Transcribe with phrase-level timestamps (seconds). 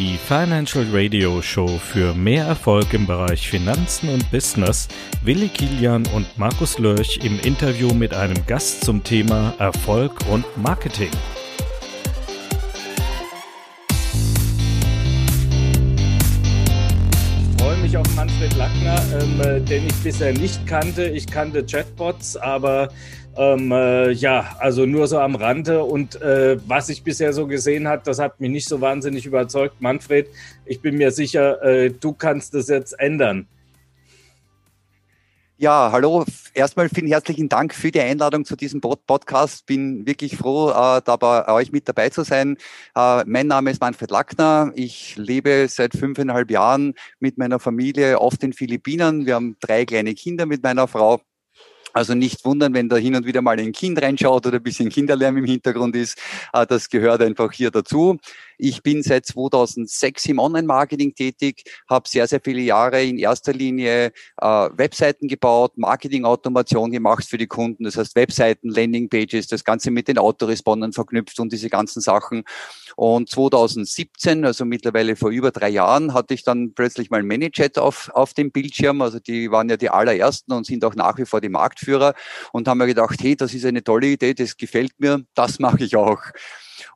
[0.00, 4.88] die Financial Radio Show für mehr Erfolg im Bereich Finanzen und Business.
[5.22, 11.10] Willi Kilian und Markus Lörch im Interview mit einem Gast zum Thema Erfolg und Marketing.
[17.50, 21.10] Ich freue mich auf Manfred Lackner, ähm, äh, den ich bisher nicht kannte.
[21.10, 22.88] Ich kannte Chatbots, aber
[23.40, 25.82] ähm, äh, ja, also nur so am Rande.
[25.82, 29.80] Und äh, was ich bisher so gesehen habe, das hat mich nicht so wahnsinnig überzeugt.
[29.80, 30.28] Manfred,
[30.66, 33.48] ich bin mir sicher, äh, du kannst das jetzt ändern.
[35.56, 36.24] Ja, hallo.
[36.52, 39.64] Erstmal vielen herzlichen Dank für die Einladung zu diesem Podcast.
[39.64, 42.58] Bin wirklich froh, äh, da euch mit dabei zu sein.
[42.94, 44.70] Äh, mein Name ist Manfred Lackner.
[44.74, 49.24] Ich lebe seit fünfeinhalb Jahren mit meiner Familie auf den Philippinen.
[49.24, 51.20] Wir haben drei kleine Kinder mit meiner Frau.
[51.92, 54.88] Also nicht wundern, wenn da hin und wieder mal ein Kind reinschaut oder ein bisschen
[54.88, 56.18] Kinderlärm im Hintergrund ist.
[56.52, 58.18] Äh, das gehört einfach hier dazu.
[58.62, 64.12] Ich bin seit 2006 im Online-Marketing tätig, habe sehr, sehr viele Jahre in erster Linie
[64.36, 70.08] äh, Webseiten gebaut, Marketing-Automation gemacht für die Kunden, das heißt Webseiten, Landing-Pages, das Ganze mit
[70.08, 72.44] den Autorespondern verknüpft und diese ganzen Sachen.
[72.96, 78.10] Und 2017, also mittlerweile vor über drei Jahren, hatte ich dann plötzlich mal ManyChat auf,
[78.12, 79.00] auf dem Bildschirm.
[79.00, 81.48] Also die waren ja die allerersten und sind auch nach wie vor die
[81.80, 82.14] Marktführer
[82.52, 85.84] und haben mir gedacht, hey, das ist eine tolle Idee, das gefällt mir, das mache
[85.84, 86.20] ich auch.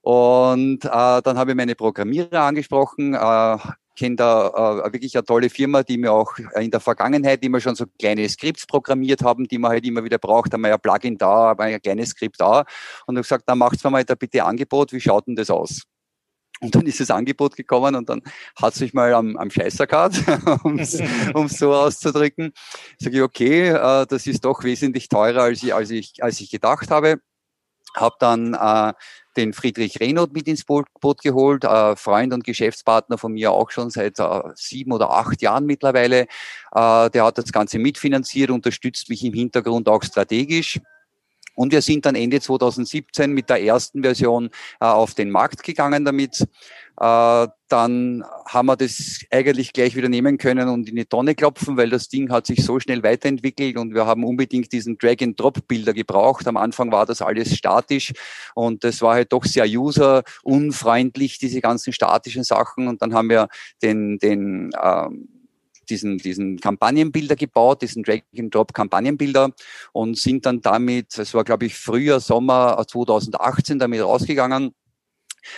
[0.03, 3.59] Und äh, dann habe ich meine Programmierer angesprochen, äh,
[3.97, 7.75] kenne da äh, wirklich eine tolle Firma, die mir auch in der Vergangenheit immer schon
[7.75, 10.53] so kleine Skripts programmiert haben, die man halt immer wieder braucht.
[10.53, 12.65] Da haben wir ja Plugin da, aber ein kleines Skript da.
[13.07, 15.83] Und habe gesagt, dann macht's mir mal da bitte Angebot, wie schaut denn das aus?
[16.65, 18.23] Und dann ist das Angebot gekommen und dann
[18.57, 20.17] hat sich mal am, am Scheißer gehabt,
[20.65, 20.99] um es
[21.59, 22.53] so auszudrücken.
[22.99, 26.51] Sage ich, okay, äh, das ist doch wesentlich teurer, als ich, als ich, als ich
[26.51, 27.21] gedacht habe.
[27.95, 28.93] Habe dann äh,
[29.37, 33.71] den Friedrich Rehnold mit ins Boot, Boot geholt, äh, Freund und Geschäftspartner von mir auch
[33.71, 36.23] schon seit äh, sieben oder acht Jahren mittlerweile.
[36.75, 40.81] Äh, der hat das Ganze mitfinanziert, unterstützt mich im Hintergrund auch strategisch.
[41.55, 44.51] Und wir sind dann Ende 2017 mit der ersten Version
[44.81, 46.47] äh, auf den Markt gegangen damit.
[47.01, 51.77] Äh, dann haben wir das eigentlich gleich wieder nehmen können und in die Tonne klopfen,
[51.77, 56.47] weil das Ding hat sich so schnell weiterentwickelt und wir haben unbedingt diesen Drag-and-Drop-Bilder gebraucht.
[56.47, 58.13] Am Anfang war das alles statisch
[58.55, 62.87] und das war halt doch sehr user-unfreundlich, diese ganzen statischen Sachen.
[62.87, 63.49] Und dann haben wir
[63.83, 65.34] den, den ähm,
[65.91, 69.53] diesen, diesen Kampagnenbilder gebaut, diesen Drag-and-Drop-Kampagnenbilder
[69.93, 74.75] und sind dann damit, es war glaube ich Frühjahr, Sommer 2018 damit rausgegangen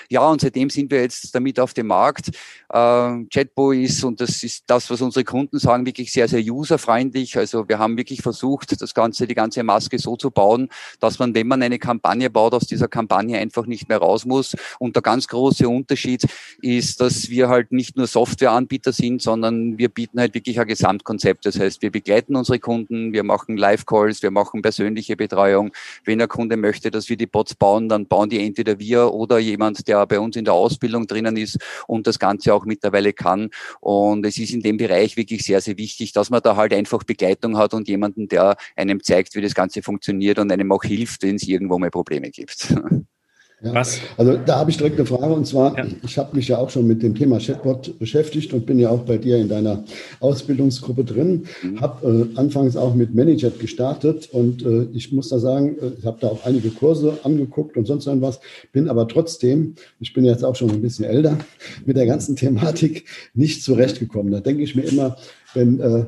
[0.08, 2.28] ja, und seitdem sind wir jetzt damit auf dem Markt.
[2.68, 7.36] Äh, Chatbo ist, und das ist das, was unsere Kunden sagen, wirklich sehr, sehr userfreundlich.
[7.36, 10.68] Also wir haben wirklich versucht, das Ganze, die ganze Maske so zu bauen,
[11.00, 14.56] dass man, wenn man eine Kampagne baut, aus dieser Kampagne einfach nicht mehr raus muss.
[14.78, 16.26] Und der ganz große Unterschied
[16.60, 21.46] ist, dass wir halt nicht nur Softwareanbieter sind, sondern wir bieten halt wirklich ein Gesamtkonzept.
[21.46, 25.72] Das heißt, wir begleiten unsere Kunden, wir machen Live-Calls, wir machen persönliche Betreuung.
[26.04, 29.38] Wenn der Kunde möchte, dass wir die Bots bauen, dann bauen die entweder wir oder
[29.38, 33.12] jemand jemand, der bei uns in der Ausbildung drinnen ist und das Ganze auch mittlerweile
[33.12, 33.50] kann.
[33.80, 37.02] Und es ist in dem Bereich wirklich sehr, sehr wichtig, dass man da halt einfach
[37.04, 41.22] Begleitung hat und jemanden, der einem zeigt, wie das Ganze funktioniert und einem auch hilft,
[41.22, 42.74] wenn es irgendwo mal Probleme gibt.
[43.62, 43.72] Ja.
[43.72, 44.00] Was?
[44.18, 45.86] Also da habe ich direkt eine Frage und zwar, ja.
[46.04, 49.04] ich habe mich ja auch schon mit dem Thema Chatbot beschäftigt und bin ja auch
[49.04, 49.82] bei dir in deiner
[50.20, 51.46] Ausbildungsgruppe drin.
[51.62, 51.80] Mhm.
[51.80, 56.04] Habe äh, anfangs auch mit ManyChat gestartet und äh, ich muss da sagen, äh, ich
[56.04, 58.40] habe da auch einige Kurse angeguckt und sonst irgendwas,
[58.72, 61.38] bin aber trotzdem, ich bin jetzt auch schon ein bisschen älter,
[61.86, 64.32] mit der ganzen Thematik nicht zurechtgekommen.
[64.32, 65.16] Da denke ich mir immer,
[65.54, 66.04] wenn äh,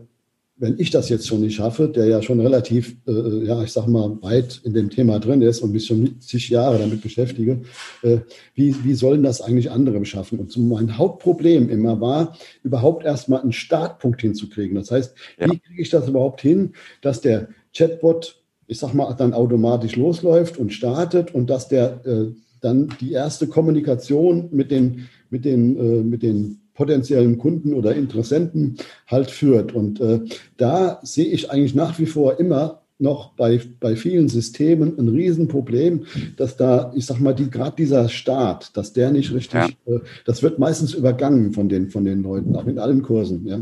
[0.58, 3.86] wenn ich das jetzt schon nicht schaffe, der ja schon relativ, äh, ja, ich sag
[3.86, 7.62] mal, weit in dem Thema drin ist und mich schon zig Jahre damit beschäftige,
[8.02, 8.18] äh,
[8.54, 10.38] wie, wie sollen das eigentlich andere schaffen?
[10.40, 14.74] Und so mein Hauptproblem immer war, überhaupt erstmal einen Startpunkt hinzukriegen.
[14.74, 15.46] Das heißt, ja.
[15.46, 20.58] wie kriege ich das überhaupt hin, dass der Chatbot, ich sag mal, dann automatisch losläuft
[20.58, 26.02] und startet und dass der äh, dann die erste Kommunikation mit den, mit den, äh,
[26.02, 28.76] mit den potenziellen Kunden oder Interessenten
[29.08, 29.74] halt führt.
[29.74, 30.20] Und äh,
[30.58, 36.04] da sehe ich eigentlich nach wie vor immer noch bei, bei vielen Systemen ein Riesenproblem,
[36.36, 39.92] dass da, ich sag mal, die, gerade dieser Start, dass der nicht richtig, ja.
[39.92, 43.44] äh, das wird meistens übergangen von den, von den Leuten, auch in allen Kursen.
[43.44, 43.60] Ja.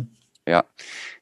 [0.49, 0.65] Ja,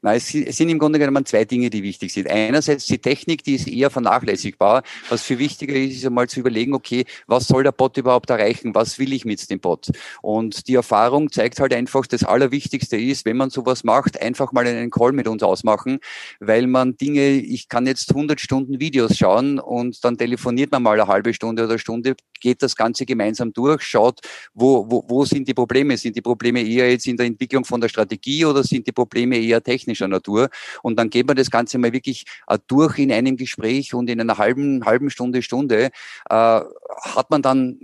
[0.02, 2.28] Na, es sind im Grunde genommen zwei Dinge, die wichtig sind.
[2.28, 4.82] Einerseits die Technik, die ist eher vernachlässigbar.
[5.08, 8.74] Was viel wichtiger ist, ist einmal zu überlegen, okay, was soll der Bot überhaupt erreichen?
[8.74, 9.88] Was will ich mit dem Bot?
[10.20, 14.66] Und die Erfahrung zeigt halt einfach, das Allerwichtigste ist, wenn man sowas macht, einfach mal
[14.66, 16.00] einen Call mit uns ausmachen,
[16.38, 21.00] weil man Dinge, ich kann jetzt 100 Stunden Videos schauen und dann telefoniert man mal
[21.00, 24.20] eine halbe Stunde oder Stunde, geht das Ganze gemeinsam durch, schaut,
[24.52, 25.96] wo, wo, wo sind die Probleme?
[25.96, 29.13] Sind die Probleme eher jetzt in der Entwicklung von der Strategie oder sind die Probleme
[29.22, 30.50] eher technischer Natur?
[30.82, 34.20] Und dann geht man das Ganze mal wirklich äh, durch in einem Gespräch und in
[34.20, 35.90] einer halben, halben Stunde, Stunde äh,
[36.30, 37.78] hat man dann,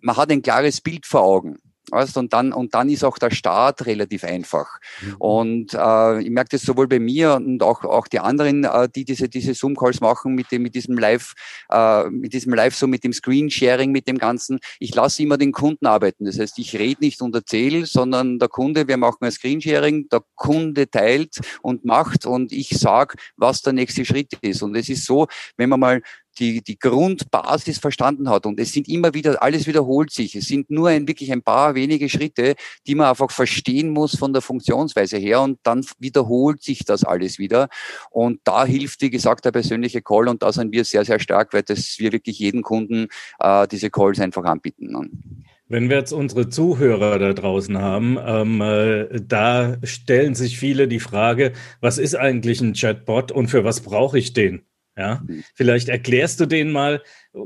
[0.00, 1.58] man hat ein klares Bild vor Augen.
[1.90, 4.78] Weißt, und dann und dann ist auch der Start relativ einfach.
[5.02, 5.16] Mhm.
[5.18, 9.04] Und äh, ich merke das sowohl bei mir und auch auch die anderen, äh, die
[9.04, 11.34] diese diese Zoom Calls machen mit dem mit diesem Live
[11.70, 14.60] äh, mit diesem Live so mit dem Screen Sharing mit dem ganzen.
[14.78, 16.24] Ich lasse immer den Kunden arbeiten.
[16.24, 20.08] Das heißt, ich rede nicht und erzähle, sondern der Kunde, wir machen ein Screen Sharing,
[20.08, 24.62] der Kunde teilt und macht und ich sage, was der nächste Schritt ist.
[24.62, 25.26] Und es ist so,
[25.56, 26.02] wenn man mal
[26.38, 28.46] die, die Grundbasis verstanden hat.
[28.46, 30.34] Und es sind immer wieder, alles wiederholt sich.
[30.36, 32.54] Es sind nur ein, wirklich ein paar wenige Schritte,
[32.86, 35.40] die man einfach verstehen muss von der Funktionsweise her.
[35.40, 37.68] Und dann wiederholt sich das alles wieder.
[38.10, 40.28] Und da hilft, wie gesagt, der persönliche Call.
[40.28, 43.90] Und da sind wir sehr, sehr stark, weil das wir wirklich jeden Kunden äh, diese
[43.90, 44.94] Calls einfach anbieten.
[45.68, 50.98] Wenn wir jetzt unsere Zuhörer da draußen haben, ähm, äh, da stellen sich viele die
[50.98, 54.62] Frage, was ist eigentlich ein Chatbot und für was brauche ich den?
[54.96, 55.44] Ja, mhm.
[55.54, 57.02] vielleicht erklärst du denen mal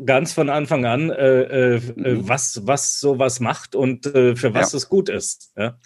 [0.07, 2.29] ganz von Anfang an, äh, äh, mhm.
[2.29, 4.79] was, was sowas macht und äh, für was ja.
[4.79, 5.53] es gut ist.
[5.57, 5.79] Ja?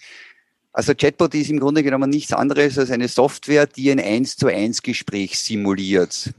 [0.72, 4.46] Also Chatbot ist im Grunde genommen nichts anderes als eine Software, die ein 1 zu
[4.46, 6.32] 1 Gespräch simuliert.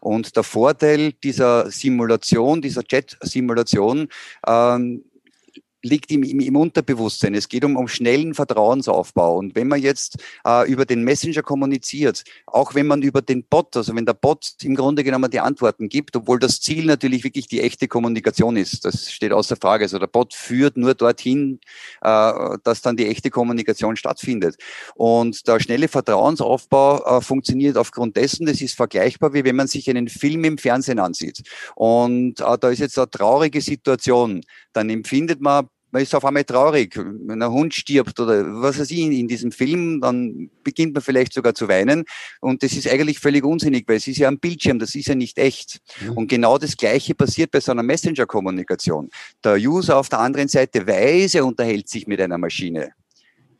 [0.00, 4.08] Und der Vorteil dieser Simulation, dieser Chat-Simulation,
[4.46, 5.04] ähm,
[5.84, 7.34] liegt im, im, im Unterbewusstsein.
[7.34, 9.36] Es geht um, um schnellen Vertrauensaufbau.
[9.36, 10.16] Und wenn man jetzt
[10.46, 14.54] äh, über den Messenger kommuniziert, auch wenn man über den Bot, also wenn der Bot
[14.62, 18.84] im Grunde genommen die Antworten gibt, obwohl das Ziel natürlich wirklich die echte Kommunikation ist,
[18.84, 19.84] das steht außer Frage.
[19.84, 21.60] Also der Bot führt nur dorthin,
[22.00, 22.32] äh,
[22.64, 24.56] dass dann die echte Kommunikation stattfindet.
[24.94, 29.88] Und der schnelle Vertrauensaufbau äh, funktioniert aufgrund dessen, das ist vergleichbar, wie wenn man sich
[29.90, 31.42] einen Film im Fernsehen ansieht.
[31.74, 34.40] Und äh, da ist jetzt eine traurige Situation.
[34.72, 38.90] Dann empfindet man man ist auf einmal traurig, wenn ein Hund stirbt oder was weiß
[38.90, 42.04] ich in, diesem Film, dann beginnt man vielleicht sogar zu weinen.
[42.40, 45.14] Und das ist eigentlich völlig unsinnig, weil es ist ja ein Bildschirm, das ist ja
[45.14, 45.80] nicht echt.
[46.00, 46.16] Mhm.
[46.16, 49.08] Und genau das Gleiche passiert bei so einer Messenger-Kommunikation.
[49.44, 52.90] Der User auf der anderen Seite weiß, er unterhält sich mit einer Maschine.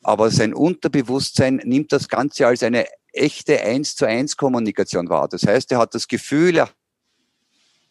[0.02, 5.28] Aber sein Unterbewusstsein nimmt das Ganze als eine echte eins zu eins Kommunikation wahr.
[5.28, 6.70] Das heißt, er hat das Gefühl, er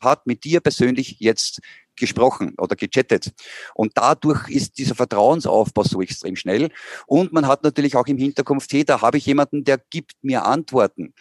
[0.01, 1.61] hat mit dir persönlich jetzt
[1.95, 3.31] gesprochen oder gechattet.
[3.75, 6.69] Und dadurch ist dieser Vertrauensaufbau so extrem schnell.
[7.07, 10.45] Und man hat natürlich auch im Hinterkopf, hey, da habe ich jemanden, der gibt mir
[10.45, 11.13] Antworten.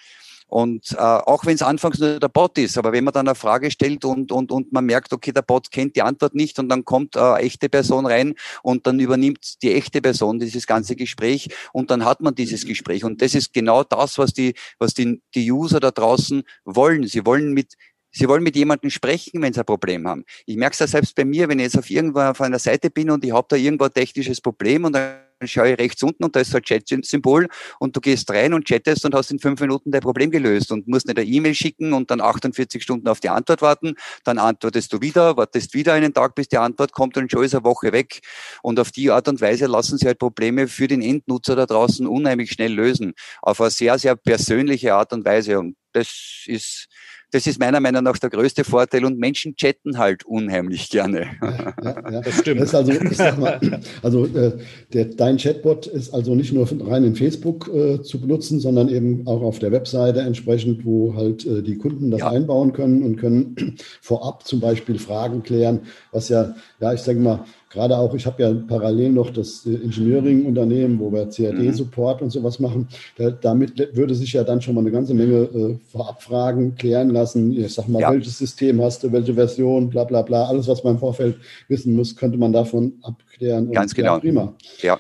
[0.52, 3.34] Und äh, auch wenn es anfangs nur der Bot ist, aber wenn man dann eine
[3.34, 6.68] Frage stellt und, und, und man merkt, okay, der Bot kennt die Antwort nicht und
[6.68, 11.48] dann kommt eine echte Person rein und dann übernimmt die echte Person dieses ganze Gespräch
[11.72, 13.02] und dann hat man dieses Gespräch.
[13.02, 17.06] Und das ist genau das, was die, was die, die User da draußen wollen.
[17.06, 17.72] Sie wollen mit,
[18.12, 20.24] Sie wollen mit jemandem sprechen, wenn Sie ein Problem haben.
[20.46, 22.90] Ich merke es ja selbst bei mir, wenn ich jetzt auf irgendwo auf einer Seite
[22.90, 26.24] bin und ich habe da irgendwo ein technisches Problem und dann schaue ich rechts unten
[26.24, 27.48] und da ist so ein Chat-Symbol
[27.78, 30.86] und du gehst rein und chattest und hast in fünf Minuten dein Problem gelöst und
[30.88, 33.94] musst nicht eine E-Mail schicken und dann 48 Stunden auf die Antwort warten.
[34.24, 37.54] Dann antwortest du wieder, wartest wieder einen Tag, bis die Antwort kommt und schon ist
[37.54, 38.20] eine Woche weg.
[38.62, 42.06] Und auf die Art und Weise lassen sie halt Probleme für den Endnutzer da draußen
[42.06, 43.14] unheimlich schnell lösen.
[43.40, 45.58] Auf eine sehr, sehr persönliche Art und Weise.
[45.58, 46.88] Und das ist
[47.32, 51.26] das ist meiner Meinung nach der größte Vorteil und Menschen chatten halt unheimlich gerne.
[51.40, 52.20] Ja, ja, ja.
[52.32, 52.60] Das stimmt.
[52.60, 53.58] Das also, ich sag mal,
[54.02, 54.52] also äh,
[54.92, 59.26] der, dein Chatbot ist also nicht nur rein in Facebook äh, zu benutzen, sondern eben
[59.26, 63.76] auch auf der Webseite entsprechend, wo halt äh, die Kunden das einbauen können und können
[64.02, 65.80] vorab zum Beispiel Fragen klären,
[66.12, 69.74] was ja, ja, ich sage mal, gerade auch, ich habe ja parallel noch das äh,
[69.74, 72.26] Engineering-Unternehmen, wo wir CAD-Support mhm.
[72.26, 72.88] und sowas machen.
[73.16, 77.52] Da, damit würde sich ja dann schon mal eine ganze Menge äh, Vorabfragen klären lassen.
[77.56, 78.12] Ich sag mal, ja.
[78.12, 80.44] welches System hast du, welche Version, bla bla bla.
[80.44, 81.36] Alles, was man im Vorfeld
[81.68, 83.72] wissen muss, könnte man davon abklären.
[83.72, 84.14] Ganz genau.
[84.14, 84.54] Ja, prima.
[84.82, 84.98] Ja.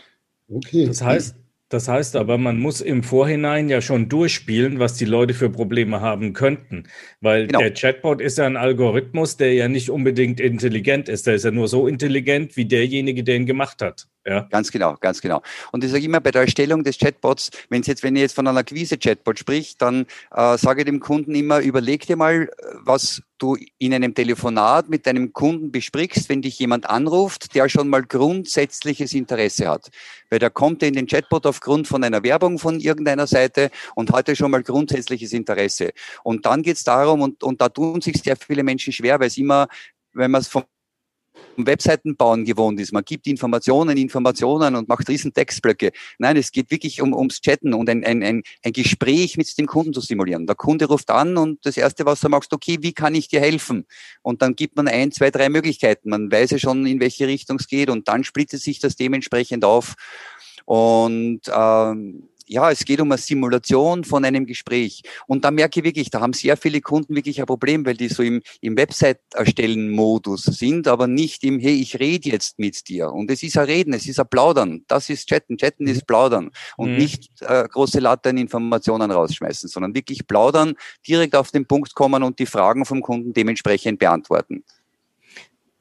[0.48, 0.86] Okay.
[0.86, 1.36] Das heißt,
[1.72, 6.00] das heißt aber, man muss im Vorhinein ja schon durchspielen, was die Leute für Probleme
[6.00, 6.84] haben könnten.
[7.20, 7.60] Weil genau.
[7.60, 11.26] der Chatbot ist ja ein Algorithmus, der ja nicht unbedingt intelligent ist.
[11.26, 14.06] Der ist ja nur so intelligent wie derjenige, der ihn gemacht hat.
[14.24, 14.46] Ja.
[14.50, 15.42] Ganz genau, ganz genau.
[15.72, 18.46] Und ich sage immer bei der Erstellung des Chatbots, wenn jetzt, wenn ich jetzt von
[18.46, 22.48] einer Akquise-Chatbot spricht, dann äh, sage ich dem Kunden immer, überleg dir mal,
[22.84, 27.88] was du in einem Telefonat mit deinem Kunden besprichst, wenn dich jemand anruft, der schon
[27.88, 29.90] mal grundsätzliches Interesse hat.
[30.30, 34.36] Weil der kommt in den Chatbot aufgrund von einer Werbung von irgendeiner Seite und hatte
[34.36, 35.90] schon mal grundsätzliches Interesse.
[36.22, 39.26] Und dann geht es darum, und, und da tun sich sehr viele Menschen schwer, weil
[39.26, 39.66] es immer
[40.14, 40.64] wenn man es vom
[41.56, 42.92] Webseiten bauen gewohnt ist.
[42.92, 45.92] Man gibt Informationen, Informationen und macht riesen Textblöcke.
[46.18, 49.66] Nein, es geht wirklich um, ums Chatten und ein, ein, ein, ein Gespräch mit dem
[49.66, 50.46] Kunden zu simulieren.
[50.46, 53.40] Der Kunde ruft an und das Erste, was er macht, okay, wie kann ich dir
[53.40, 53.86] helfen?
[54.22, 56.10] Und dann gibt man ein, zwei, drei Möglichkeiten.
[56.10, 59.64] Man weiß ja schon, in welche Richtung es geht und dann splittet sich das dementsprechend
[59.64, 59.94] auf.
[60.64, 65.02] Und ähm, ja, es geht um eine Simulation von einem Gespräch.
[65.26, 68.08] Und da merke ich wirklich, da haben sehr viele Kunden wirklich ein Problem, weil die
[68.08, 73.12] so im, im Website-Erstellen-Modus sind, aber nicht im, hey, ich rede jetzt mit dir.
[73.12, 74.84] Und es ist ein Reden, es ist ein Plaudern.
[74.88, 75.56] Das ist Chatten.
[75.56, 76.06] Chatten ist mhm.
[76.06, 76.50] Plaudern.
[76.76, 76.98] Und mhm.
[76.98, 80.74] nicht äh, große Latte Informationen rausschmeißen, sondern wirklich plaudern,
[81.06, 84.64] direkt auf den Punkt kommen und die Fragen vom Kunden dementsprechend beantworten.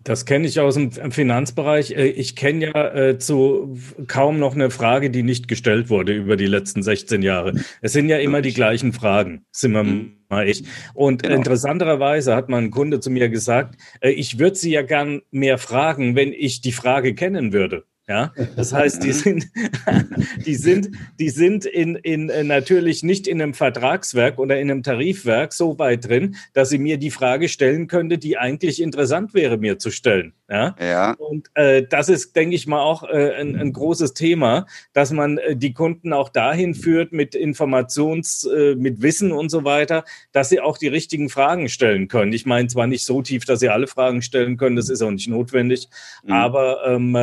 [0.03, 1.91] Das kenne ich aus dem Finanzbereich.
[1.91, 3.77] Äh, ich kenne ja äh, zu
[4.07, 7.53] kaum noch eine Frage, die nicht gestellt wurde über die letzten 16 Jahre.
[7.81, 10.17] Es sind ja immer die gleichen Fragen, sind wir mhm.
[10.29, 10.63] mal ich.
[10.93, 11.35] Und genau.
[11.35, 16.15] interessanterweise hat mein Kunde zu mir gesagt, äh, ich würde Sie ja gern mehr fragen,
[16.15, 17.85] wenn ich die Frage kennen würde.
[18.07, 19.47] Ja, das heißt, die sind,
[20.45, 20.89] die sind,
[21.19, 25.77] die sind in, in, äh, natürlich nicht in einem Vertragswerk oder in einem Tarifwerk so
[25.79, 29.91] weit drin, dass sie mir die Frage stellen könnte, die eigentlich interessant wäre, mir zu
[29.91, 30.33] stellen.
[30.49, 30.75] Ja.
[30.81, 31.13] ja.
[31.13, 35.37] Und äh, das ist, denke ich mal, auch äh, ein, ein großes Thema, dass man
[35.37, 40.03] äh, die Kunden auch dahin führt mit Informations, äh, mit Wissen und so weiter,
[40.33, 42.33] dass sie auch die richtigen Fragen stellen können.
[42.33, 45.11] Ich meine zwar nicht so tief, dass sie alle Fragen stellen können, das ist auch
[45.11, 45.87] nicht notwendig,
[46.25, 46.33] mhm.
[46.33, 47.15] aber ähm,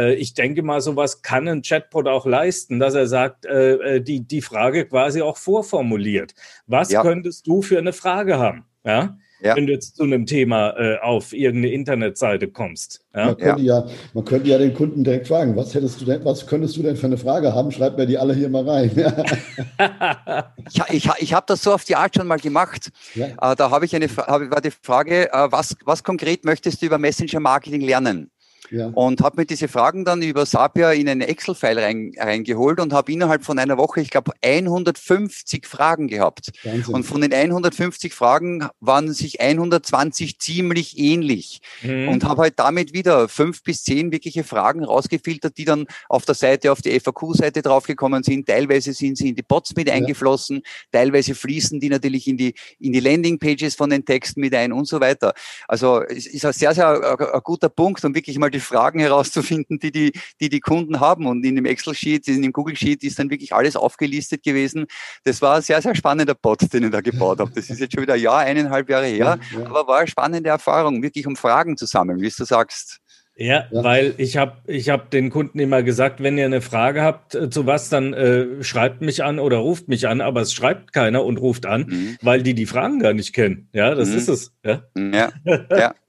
[0.00, 4.00] äh, ich denke mal, sowas kann ein Chatbot auch leisten, dass er sagt, äh, äh,
[4.00, 6.34] die, die Frage quasi auch vorformuliert.
[6.66, 7.02] Was ja.
[7.02, 8.64] könntest du für eine Frage haben?
[8.84, 9.16] Ja.
[9.42, 9.56] Ja.
[9.56, 13.06] wenn du jetzt zu einem Thema äh, auf irgendeine Internetseite kommst.
[13.14, 13.24] Ja?
[13.24, 13.78] Man, könnte ja.
[13.78, 13.90] ja.
[14.12, 16.94] man könnte ja den Kunden direkt fragen, was hättest du denn, was könntest du denn
[16.94, 17.72] für eine Frage haben?
[17.72, 18.90] Schreib mir die alle hier mal rein.
[20.70, 22.90] ich ich, ich habe das so auf die Art schon mal gemacht.
[23.14, 23.28] Ja.
[23.28, 26.86] Äh, da habe ich eine hab, war die Frage, äh, was, was konkret möchtest du
[26.86, 28.30] über Messenger-Marketing lernen?
[28.70, 28.86] Ja.
[28.88, 33.12] Und habe mir diese Fragen dann über Sapia in einen Excel-File rein, reingeholt und habe
[33.12, 36.50] innerhalb von einer Woche, ich glaube, 150 Fragen gehabt.
[36.62, 36.94] Wahnsinn.
[36.94, 41.60] Und von den 150 Fragen waren sich 120 ziemlich ähnlich.
[41.82, 42.08] Mhm.
[42.08, 46.34] Und habe halt damit wieder fünf bis zehn wirkliche Fragen rausgefiltert, die dann auf der
[46.34, 48.46] Seite, auf die FAQ-Seite draufgekommen sind.
[48.46, 50.62] Teilweise sind sie in die Bots mit eingeflossen, ja.
[50.92, 54.86] teilweise fließen die natürlich in die, in die Landing-Pages von den Texten mit ein und
[54.86, 55.34] so weiter.
[55.66, 59.00] Also es ist ein sehr, sehr ein, ein guter Punkt, um wirklich mal die Fragen
[59.00, 61.26] herauszufinden, die die, die, die Kunden haben.
[61.26, 64.86] Und in dem Excel-Sheet, in dem Google-Sheet ist dann wirklich alles aufgelistet gewesen.
[65.24, 67.50] Das war ein sehr, sehr spannender Bot, den ich da gebaut habe.
[67.54, 69.16] Das ist jetzt schon wieder ein Jahr, eineinhalb Jahre her,
[69.52, 69.66] ja, ja.
[69.66, 73.00] aber war eine spannende Erfahrung, wirklich um Fragen zu sammeln, wie du sagst.
[73.40, 77.00] Ja, ja, weil ich habe ich hab den Kunden immer gesagt, wenn ihr eine Frage
[77.02, 80.52] habt äh, zu was, dann äh, schreibt mich an oder ruft mich an, aber es
[80.52, 82.16] schreibt keiner und ruft an, mhm.
[82.20, 83.70] weil die die Fragen gar nicht kennen.
[83.72, 84.16] Ja, das mhm.
[84.16, 84.52] ist es.
[84.62, 85.32] Ja, ja.
[85.70, 85.94] ja.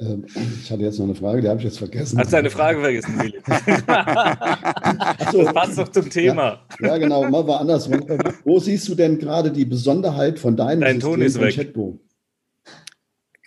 [0.00, 0.24] Ähm,
[0.62, 2.20] ich hatte jetzt noch eine Frage, die habe ich jetzt vergessen.
[2.20, 3.40] Hast du eine Frage vergessen, Willi?
[3.46, 3.64] das
[5.52, 6.60] passt doch zum Thema.
[6.80, 7.90] Ja, ja genau, mal war anders.
[8.44, 11.56] Wo siehst du denn gerade die Besonderheit von deinem Dein System Ton ist weg.
[11.56, 11.98] Chatbo?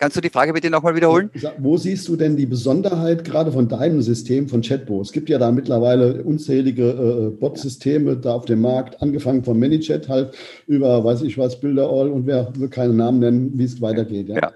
[0.01, 1.29] Kannst du die Frage bitte nochmal wiederholen?
[1.59, 4.99] Wo siehst du denn die Besonderheit gerade von deinem System von Chatbo?
[4.99, 10.09] Es gibt ja da mittlerweile unzählige äh, Bot-Systeme da auf dem Markt, angefangen von ManyChat
[10.09, 10.33] halt
[10.65, 14.29] über, weiß ich was, Bilderall und wer will keinen Namen nennen, wie es weitergeht.
[14.29, 14.37] Ja.
[14.37, 14.51] ja.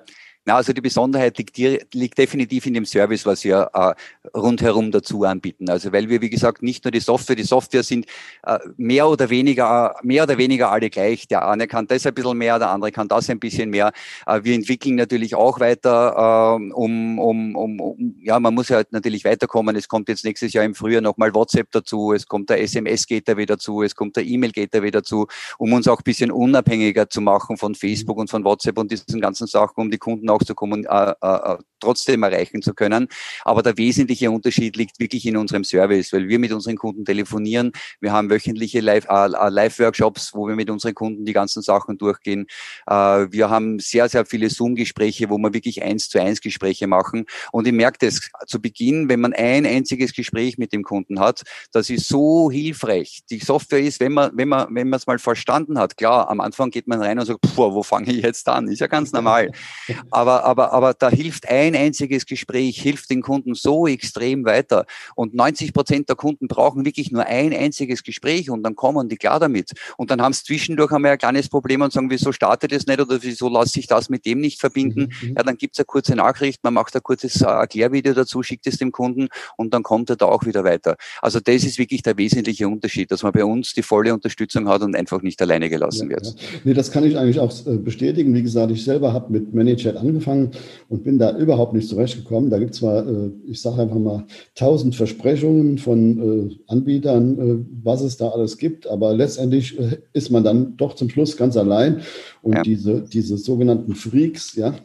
[0.48, 3.94] Na, also die Besonderheit liegt, liegt definitiv in dem Service, was wir äh,
[4.38, 5.72] rundherum dazu anbieten.
[5.72, 8.06] Also weil wir, wie gesagt, nicht nur die Software, die Software sind
[8.44, 11.28] äh, mehr oder weniger, mehr oder weniger alle gleich.
[11.28, 13.92] Der eine kann das ein bisschen mehr, der andere kann das ein bisschen mehr.
[14.28, 18.92] Äh, wir entwickeln natürlich auch weiter, äh, um, um, um, um, ja, man muss halt
[18.92, 19.75] natürlich weiterkommen.
[19.75, 23.82] Es kommt jetzt nächstes Jahr im Frühjahr nochmal WhatsApp dazu, es kommt der SMS-Gateway dazu,
[23.82, 25.25] es kommt der E-Mail-Gateway dazu,
[25.58, 29.20] um uns auch ein bisschen unabhängiger zu machen von Facebook und von WhatsApp und diesen
[29.20, 33.08] ganzen Sachen, um die Kunden auch zu kommen, äh, äh, äh, trotzdem erreichen zu können.
[33.44, 37.72] Aber der wesentliche Unterschied liegt wirklich in unserem Service, weil wir mit unseren Kunden telefonieren.
[38.01, 42.48] Wir haben wöchentliche Live-Workshops, äh, wo wir mit unseren Kunden die ganzen Sachen durchgehen.
[42.88, 47.25] Äh, wir haben sehr, sehr viele Zoom-Gespräche, wo wir wirklich eins zu eins Gespräche machen.
[47.51, 51.44] Und ich merke das zu Beginn, wenn man ein einziges Gespräch mit dem Kunden hat,
[51.72, 53.22] das ist so hilfreich.
[53.30, 56.42] Die Software ist, wenn man, wenn man, wenn man es mal verstanden hat, klar, am
[56.42, 58.68] Anfang geht man rein und sagt, puh, wo fange ich jetzt an?
[58.68, 59.51] Ist ja ganz normal.
[60.12, 64.86] Aber, aber, aber da hilft ein einziges Gespräch, hilft den Kunden so extrem weiter.
[65.15, 69.17] Und 90 Prozent der Kunden brauchen wirklich nur ein einziges Gespräch und dann kommen die
[69.17, 69.72] klar damit.
[69.98, 73.00] Und dann haben sie zwischendurch einmal ein kleines Problem und sagen, wieso startet es nicht
[73.00, 75.12] oder wieso lasse ich das mit dem nicht verbinden?
[75.22, 75.29] Mhm.
[75.29, 75.36] mhm.
[75.38, 78.67] Ja, dann gibt es eine kurze Nachricht, man macht ein kurzes äh, Erklärvideo dazu, schickt
[78.67, 79.27] es dem Kunden
[79.58, 80.96] und dann kommt er da auch wieder weiter.
[81.22, 84.82] Also das ist wirklich der wesentliche Unterschied, dass man bei uns die volle Unterstützung hat
[84.82, 86.25] und einfach nicht alleine gelassen ja, wird.
[86.25, 86.34] Ja.
[86.63, 88.34] Nee, das kann ich eigentlich auch äh, bestätigen.
[88.34, 90.51] Wie gesagt, ich selber habe mit ManyChat angefangen
[90.89, 92.50] und bin da überhaupt nicht zurechtgekommen.
[92.50, 98.17] Da gibt es zwar, äh, ich sage einfach mal, tausend Versprechungen von Anbietern, was es
[98.17, 99.77] da alles gibt, aber letztendlich
[100.13, 102.01] ist man dann doch zum Schluss ganz allein.
[102.41, 102.63] Und ja.
[102.63, 104.75] diese, diese sogenannten Freaks, ja,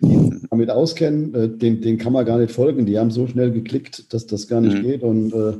[0.00, 2.86] die damit auskennen, den, den kann man gar nicht folgen.
[2.86, 4.82] Die haben so schnell geklickt, dass das gar nicht mhm.
[4.82, 5.02] geht.
[5.02, 5.52] Und äh,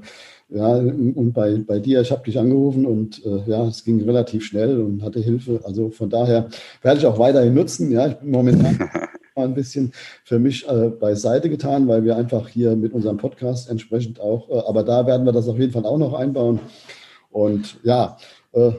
[0.54, 4.44] ja, und bei, bei dir, ich habe dich angerufen und äh, ja, es ging relativ
[4.44, 5.60] schnell und hatte Hilfe.
[5.64, 6.48] Also von daher
[6.82, 7.90] werde ich auch weiterhin nutzen.
[7.90, 8.78] Ja, ich bin momentan
[9.36, 9.92] ein bisschen
[10.24, 14.68] für mich äh, beiseite getan, weil wir einfach hier mit unserem Podcast entsprechend auch, äh,
[14.68, 16.60] aber da werden wir das auf jeden Fall auch noch einbauen.
[17.30, 18.16] Und ja,
[18.52, 18.72] äh,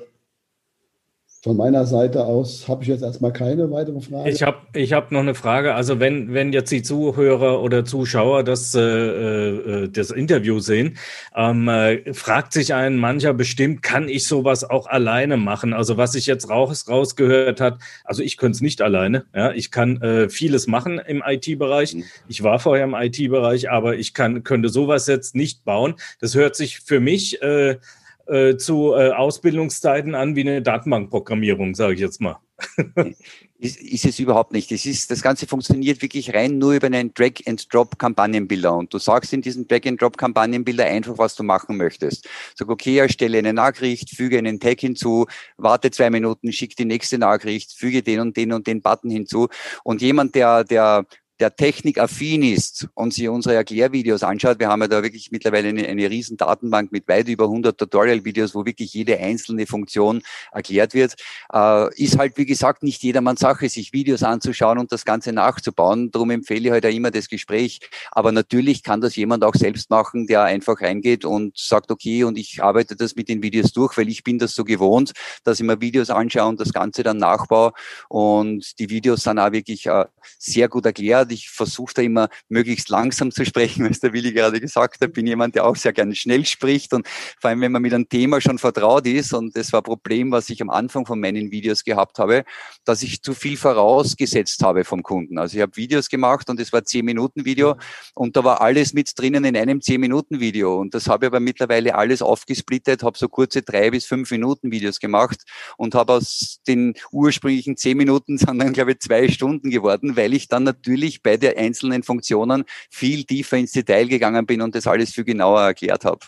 [1.43, 4.29] von meiner Seite aus habe ich jetzt erstmal keine weitere Frage.
[4.29, 5.75] Ich habe ich hab noch eine Frage.
[5.75, 10.97] Also wenn, wenn jetzt die Zuhörer oder Zuschauer das, äh, äh, das Interview sehen,
[11.35, 15.73] ähm, äh, fragt sich ein mancher bestimmt, kann ich sowas auch alleine machen?
[15.73, 19.25] Also was ich jetzt raus, rausgehört hat, also ich könnte es nicht alleine.
[19.35, 21.95] Ja, ich kann äh, vieles machen im IT-Bereich.
[21.95, 22.03] Mhm.
[22.29, 25.95] Ich war vorher im IT-Bereich, aber ich kann, könnte sowas jetzt nicht bauen.
[26.21, 27.79] Das hört sich für mich äh,
[28.27, 32.37] äh, zu äh, Ausbildungszeiten an wie eine Datenbankprogrammierung, sage ich jetzt mal.
[33.59, 34.71] ist, ist, es überhaupt nicht.
[34.71, 38.73] Es ist, das Ganze funktioniert wirklich rein nur über einen Drag-and-Drop-Kampagnenbilder.
[38.75, 42.27] Und du sagst in diesem Drag-and-Drop-Kampagnenbilder einfach, was du machen möchtest.
[42.55, 45.25] Sag, okay, erstelle eine Nachricht, füge einen Tag hinzu,
[45.57, 49.47] warte zwei Minuten, schick die nächste Nachricht, füge den und den und den Button hinzu.
[49.83, 51.05] Und jemand, der, der
[51.39, 55.87] der technikaffin ist und sich unsere Erklärvideos anschaut, wir haben ja da wirklich mittlerweile eine,
[55.87, 60.21] eine riesen Datenbank mit weit über 100 Tutorial-Videos, wo wirklich jede einzelne Funktion
[60.51, 61.15] erklärt wird,
[61.51, 66.11] äh, ist halt, wie gesagt, nicht jedermanns Sache, sich Videos anzuschauen und das Ganze nachzubauen.
[66.11, 67.79] Darum empfehle ich halt immer das Gespräch.
[68.11, 72.37] Aber natürlich kann das jemand auch selbst machen, der einfach reingeht und sagt, okay, und
[72.37, 75.13] ich arbeite das mit den Videos durch, weil ich bin das so gewohnt,
[75.43, 77.73] dass ich mir Videos anschaue und das Ganze dann nachbaue.
[78.07, 80.05] Und die Videos sind auch wirklich äh,
[80.37, 81.31] sehr gut erklärt erklärt.
[81.31, 85.13] Ich versuche da immer möglichst langsam zu sprechen, was der Willi gerade gesagt hat.
[85.13, 87.07] Bin jemand, der auch sehr gerne schnell spricht und
[87.39, 90.31] vor allem, wenn man mit einem Thema schon vertraut ist und das war ein Problem,
[90.31, 92.43] was ich am Anfang von meinen Videos gehabt habe,
[92.85, 95.37] dass ich zu viel vorausgesetzt habe vom Kunden.
[95.37, 97.75] Also ich habe Videos gemacht und es war zehn Minuten Video
[98.13, 101.27] und da war alles mit drinnen in einem zehn Minuten Video und das habe ich
[101.27, 105.43] aber mittlerweile alles aufgesplittet, habe so kurze drei bis fünf Minuten Videos gemacht
[105.77, 110.33] und habe aus den ursprünglichen zehn Minuten sind dann glaube ich zwei Stunden geworden, weil
[110.33, 114.75] ich dann natürlich ich bei den einzelnen Funktionen viel tiefer ins Detail gegangen bin und
[114.75, 116.19] das alles viel genauer erklärt habe.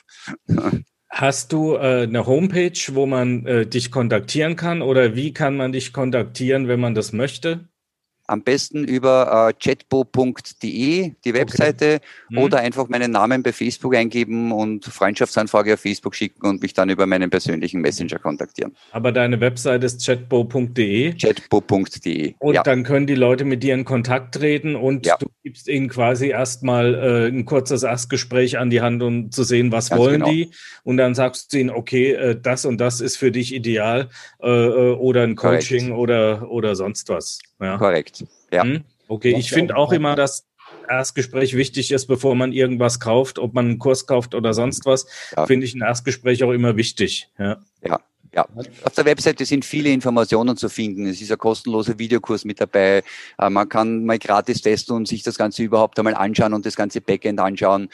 [1.10, 5.72] Hast du äh, eine Homepage, wo man äh, dich kontaktieren kann oder wie kann man
[5.72, 7.70] dich kontaktieren, wenn man das möchte?
[8.28, 12.06] Am besten über äh, chatbo.de, die Webseite, okay.
[12.30, 12.38] mhm.
[12.40, 16.90] oder einfach meinen Namen bei Facebook eingeben und Freundschaftsanfrage auf Facebook schicken und mich dann
[16.90, 18.76] über meinen persönlichen Messenger kontaktieren.
[18.92, 21.14] Aber deine Webseite ist chatbo.de?
[21.14, 22.34] Chatbo.de.
[22.40, 22.64] Und ja.
[22.64, 25.18] dann können die Leute mit dir in Kontakt treten und ja.
[25.20, 29.72] du gibst ihnen quasi erstmal äh, ein kurzes Erstgespräch an die Hand, um zu sehen,
[29.72, 30.32] was Ganz wollen genau.
[30.32, 30.52] die.
[30.84, 34.10] Und dann sagst du ihnen, okay, äh, das und das ist für dich ideal
[34.42, 37.40] äh, äh oder ein Coaching oder, oder sonst was.
[37.60, 37.78] Ja.
[37.78, 38.26] Korrekt.
[38.52, 38.64] Ja.
[38.64, 38.84] Hm?
[39.08, 40.48] Okay, ich finde auch immer, dass
[40.88, 45.06] Erstgespräch wichtig ist, bevor man irgendwas kauft, ob man einen Kurs kauft oder sonst was,
[45.36, 45.46] ja.
[45.46, 47.30] finde ich ein Erstgespräch auch immer wichtig.
[47.38, 47.58] Ja.
[47.84, 48.00] ja.
[48.36, 48.46] Ja,
[48.84, 51.06] auf der Webseite sind viele Informationen zu finden.
[51.06, 53.02] Es ist ein kostenloser Videokurs mit dabei.
[53.40, 56.76] Äh, man kann mal gratis testen und sich das Ganze überhaupt einmal anschauen und das
[56.76, 57.88] ganze Backend anschauen.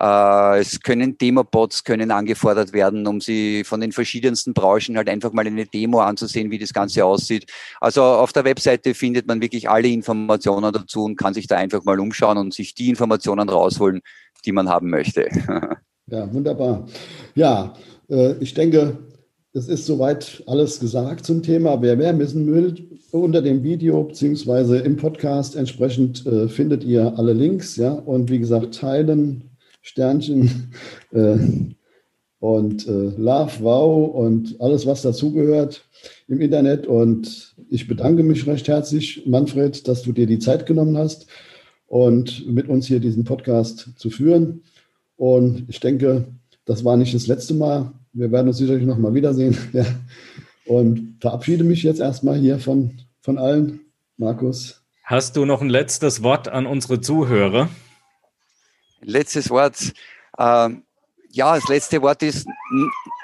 [0.00, 5.32] Äh, es können Demo-Bots können angefordert werden, um sie von den verschiedensten Branchen halt einfach
[5.32, 7.50] mal eine Demo anzusehen, wie das Ganze aussieht.
[7.80, 11.82] Also auf der Webseite findet man wirklich alle Informationen dazu und kann sich da einfach
[11.82, 14.02] mal umschauen und sich die Informationen rausholen,
[14.44, 15.28] die man haben möchte.
[16.10, 16.88] Ja, wunderbar.
[17.34, 17.74] Ja,
[18.08, 18.96] äh, ich denke,
[19.58, 21.82] es ist soweit alles gesagt zum Thema.
[21.82, 22.74] Wer mehr wissen will,
[23.10, 24.78] unter dem Video bzw.
[24.84, 27.74] im Podcast entsprechend äh, findet ihr alle Links.
[27.74, 27.92] Ja?
[27.92, 29.50] Und wie gesagt, teilen,
[29.82, 30.70] Sternchen
[31.12, 31.38] äh,
[32.38, 35.84] und äh, Love, Wow und alles, was dazugehört
[36.28, 36.86] im Internet.
[36.86, 41.26] Und ich bedanke mich recht herzlich, Manfred, dass du dir die Zeit genommen hast
[41.88, 44.62] und mit uns hier diesen Podcast zu führen.
[45.16, 46.28] Und ich denke,
[46.64, 47.92] das war nicht das letzte Mal.
[48.18, 49.56] Wir werden uns sicherlich noch mal wiedersehen.
[49.72, 49.84] Ja.
[50.66, 53.80] Und verabschiede mich jetzt erstmal hier von, von allen.
[54.16, 54.82] Markus.
[55.04, 57.68] Hast du noch ein letztes Wort an unsere Zuhörer?
[59.00, 59.92] Letztes Wort.
[60.36, 60.82] Ähm,
[61.30, 62.48] ja, das letzte Wort ist,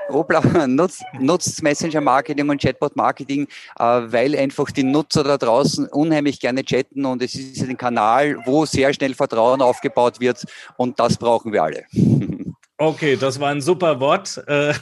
[0.09, 6.65] Obla nutzt, nutzt Messenger-Marketing und Chatbot-Marketing, äh, weil einfach die Nutzer da draußen unheimlich gerne
[6.65, 10.45] chatten und es ist ein Kanal, wo sehr schnell Vertrauen aufgebaut wird
[10.77, 11.85] und das brauchen wir alle.
[12.77, 14.43] Okay, das war ein super Wort.
[14.49, 14.75] Äh,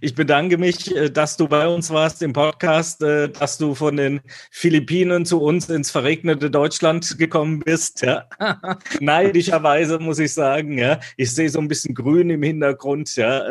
[0.00, 3.98] ich bedanke mich, äh, dass du bei uns warst im Podcast, äh, dass du von
[3.98, 8.00] den Philippinen zu uns ins verregnete Deutschland gekommen bist.
[8.00, 8.24] Ja.
[9.00, 10.78] Neidischerweise muss ich sagen.
[10.78, 11.00] Ja.
[11.18, 13.14] Ich sehe so ein bisschen Grün im Hintergrund.
[13.16, 13.42] Ja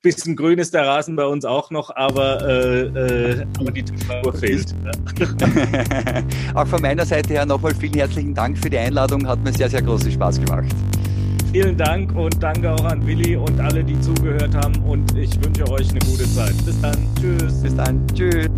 [0.00, 4.32] bisschen grün ist der Rasen bei uns auch noch, aber, äh, äh, aber die Temperatur
[4.32, 4.74] fehlt.
[6.54, 9.26] auch von meiner Seite her nochmal vielen herzlichen Dank für die Einladung.
[9.26, 10.74] Hat mir sehr, sehr großen Spaß gemacht.
[11.52, 14.76] Vielen Dank und danke auch an Willi und alle, die zugehört haben.
[14.82, 16.54] Und ich wünsche euch eine gute Zeit.
[16.64, 16.96] Bis dann.
[17.18, 17.62] Tschüss.
[17.62, 18.06] Bis dann.
[18.14, 18.48] Tschüss.